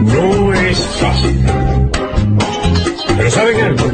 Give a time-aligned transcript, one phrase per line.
[0.00, 1.46] No es fácil.
[3.16, 3.84] Pero ¿saben algo?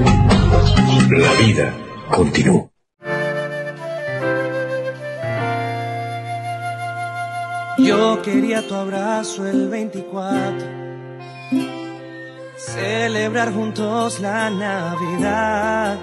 [1.11, 1.75] La vida
[2.11, 2.71] continúa.
[7.79, 10.67] Yo quería tu abrazo el 24,
[12.57, 15.99] celebrar juntos la Navidad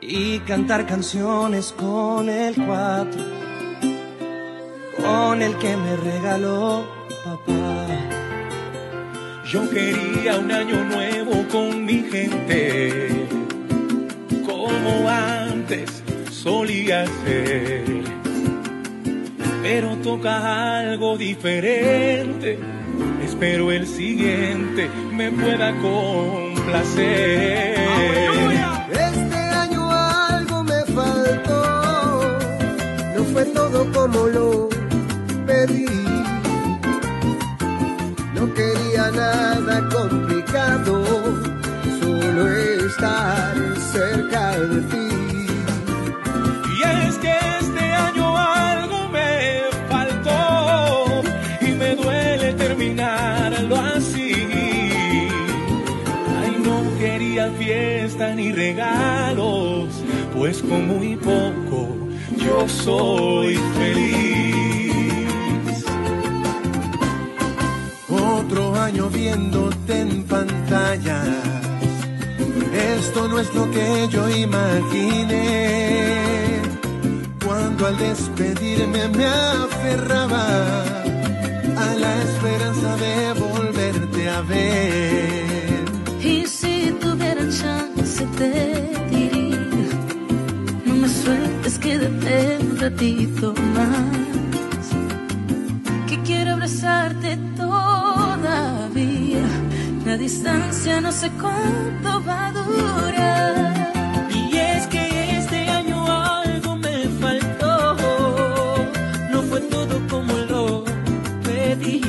[0.00, 3.43] y cantar canciones con el 4,
[5.04, 6.86] con el que me regaló
[7.24, 7.86] papá.
[9.46, 13.26] Yo quería un año nuevo con mi gente,
[14.46, 18.04] como antes solía ser
[19.64, 22.58] pero toca algo diferente.
[23.24, 27.24] Espero el siguiente me pueda complacer.
[44.68, 45.08] De ti.
[46.76, 51.22] Y es que este año algo me faltó
[51.60, 54.32] y me duele terminarlo así.
[56.38, 59.88] Ay, no quería fiesta ni regalos,
[60.34, 62.04] pues con muy poco
[62.44, 64.24] yo soy feliz.
[68.08, 71.63] Otro año viéndote en pantalla.
[73.04, 75.42] Esto no es lo que yo imaginé.
[77.44, 80.44] Cuando al despedirme me aferraba
[81.84, 85.84] a la esperanza de volverte a ver.
[86.22, 88.52] Y si tuviera chance te
[89.10, 89.88] diría,
[90.86, 94.23] no me sueltes, quédate un ratito más.
[100.24, 103.92] Distancia no sé cuánto va a durar.
[104.30, 105.04] Y es que
[105.38, 105.98] este año
[106.40, 107.96] algo me faltó,
[109.32, 110.84] no fue todo como lo
[111.46, 112.00] pedí.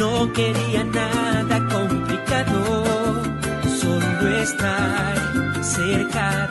[0.00, 2.58] No quería nada complicado,
[3.80, 5.14] solo estar
[5.62, 6.47] cerca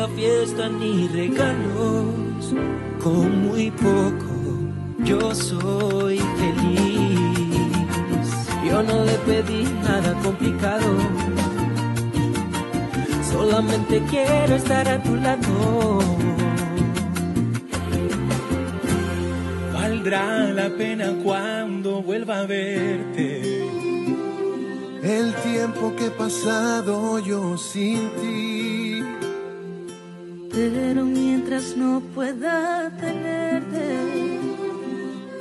[0.00, 2.54] quería fiesta ni regalos,
[3.02, 4.30] con muy poco
[5.04, 7.18] yo soy feliz.
[8.64, 10.86] Yo no le pedí nada complicado,
[13.32, 15.98] solamente quiero estar a tu lado.
[19.72, 23.66] Valdrá la pena cuando vuelva a verte.
[25.02, 28.50] El tiempo que he pasado yo sin ti.
[30.52, 34.40] Pero mientras no pueda tenerte,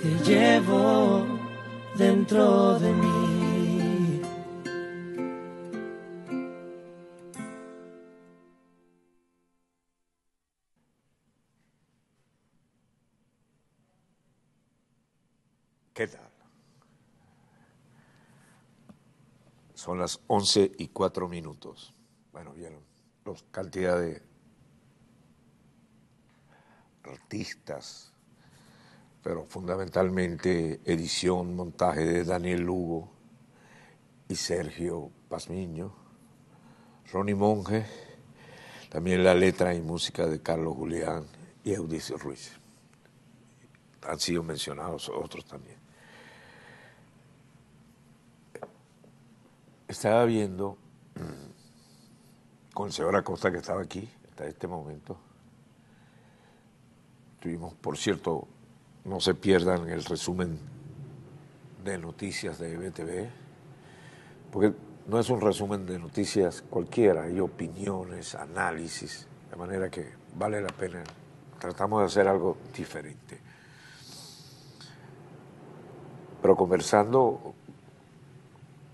[0.01, 1.25] Te llevo
[1.97, 4.21] dentro de mí.
[15.93, 16.29] ¿Qué tal?
[19.73, 21.93] Son las 11 y 4 minutos.
[22.31, 22.83] Bueno, vieron
[23.25, 24.28] la cantidad de
[27.09, 28.13] artistas,
[29.23, 33.11] pero fundamentalmente edición, montaje de Daniel Lugo
[34.27, 35.93] y Sergio Pazmiño,
[37.11, 37.85] Ronnie Monge,
[38.89, 41.25] también la letra y música de Carlos Julián
[41.63, 42.53] y Eudicio Ruiz.
[44.07, 45.77] Han sido mencionados otros también.
[49.87, 50.77] Estaba viendo
[51.15, 55.28] mm, con el señor Acosta que estaba aquí hasta este momento.
[57.39, 58.47] Tuvimos, por cierto,
[59.05, 60.59] no se pierdan el resumen
[61.83, 63.29] de noticias de BTV,
[64.51, 64.73] porque
[65.07, 70.69] no es un resumen de noticias cualquiera, hay opiniones, análisis, de manera que vale la
[70.69, 71.03] pena.
[71.59, 73.39] Tratamos de hacer algo diferente.
[76.41, 77.53] Pero conversando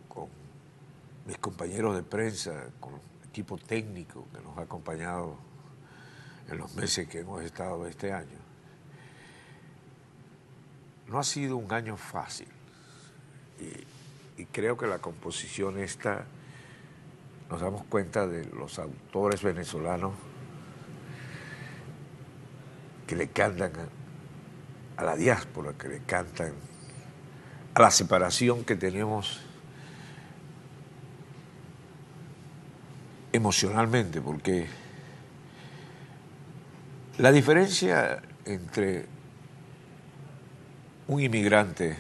[0.08, 0.28] con
[1.26, 5.36] mis compañeros de prensa, con el equipo técnico que nos ha acompañado
[6.50, 8.38] en los meses que hemos estado este año,
[11.08, 12.48] no ha sido un año fácil.
[13.60, 16.26] Y, creo que la composición esta,
[17.50, 20.14] nos damos cuenta de los autores venezolanos
[23.08, 23.72] que le cantan
[24.98, 26.54] a, a la diáspora, que le cantan
[27.74, 29.42] a la separación que tenemos
[33.32, 34.68] emocionalmente, porque
[37.18, 39.06] la diferencia entre
[41.08, 41.96] un inmigrante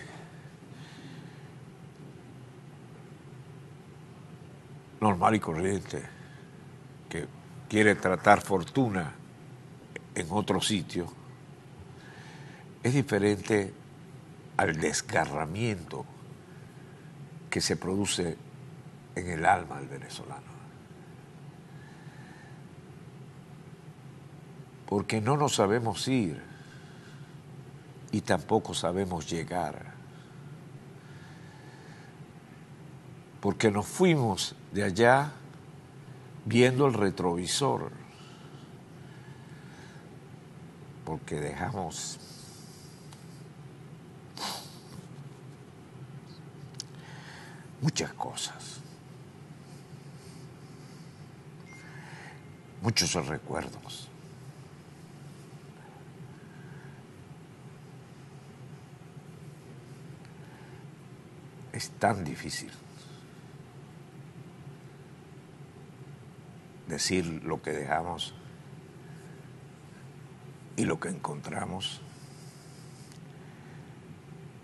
[4.99, 6.01] normal y corriente
[7.07, 7.27] que
[7.69, 9.13] quiere tratar fortuna
[10.15, 11.07] en otro sitio
[12.83, 13.73] es diferente
[14.57, 16.05] al desgarramiento
[17.49, 18.37] que se produce
[19.15, 20.54] en el alma del venezolano.
[24.87, 26.41] Porque no nos sabemos ir
[28.11, 29.93] y tampoco sabemos llegar.
[33.41, 35.31] Porque nos fuimos de allá
[36.45, 37.91] viendo el retrovisor.
[41.03, 42.19] Porque dejamos
[47.81, 48.79] muchas cosas,
[52.81, 54.09] muchos recuerdos.
[61.75, 62.71] Es tan difícil
[66.87, 68.33] decir lo que dejamos
[70.77, 72.01] y lo que encontramos.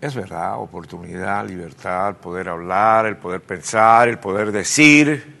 [0.00, 5.36] Es verdad, oportunidad, libertad, el poder hablar, el poder pensar, el poder decir,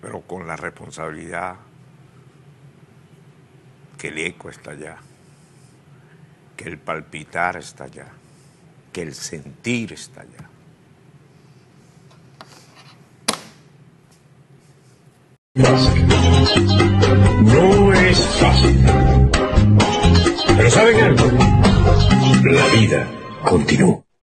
[0.00, 1.56] pero con la responsabilidad
[3.98, 4.96] que el eco está allá,
[6.56, 8.08] que el palpitar está allá,
[8.92, 10.50] que el sentir está allá.
[17.42, 18.84] No es fácil.
[20.56, 21.24] Pero ¿saben algo?
[22.44, 23.06] La vida
[23.44, 24.09] continúa.